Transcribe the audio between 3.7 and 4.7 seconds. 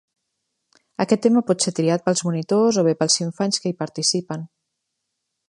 hi participen.